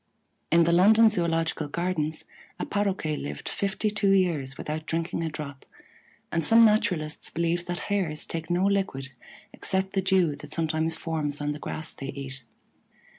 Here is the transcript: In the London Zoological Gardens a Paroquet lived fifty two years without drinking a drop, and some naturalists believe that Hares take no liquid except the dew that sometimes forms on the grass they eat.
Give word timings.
In 0.51 0.63
the 0.63 0.71
London 0.71 1.09
Zoological 1.09 1.67
Gardens 1.67 2.25
a 2.59 2.65
Paroquet 2.65 3.15
lived 3.17 3.47
fifty 3.47 3.91
two 3.91 4.09
years 4.09 4.57
without 4.57 4.87
drinking 4.87 5.21
a 5.23 5.29
drop, 5.29 5.63
and 6.31 6.43
some 6.43 6.65
naturalists 6.65 7.29
believe 7.29 7.67
that 7.67 7.81
Hares 7.81 8.25
take 8.25 8.49
no 8.49 8.65
liquid 8.65 9.09
except 9.53 9.93
the 9.93 10.01
dew 10.01 10.35
that 10.37 10.53
sometimes 10.53 10.95
forms 10.95 11.39
on 11.39 11.51
the 11.51 11.59
grass 11.59 11.93
they 11.93 12.07
eat. 12.07 12.41